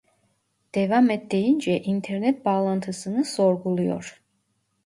[0.75, 4.21] Devam et deyince İnternet bağlantısını sorguluyor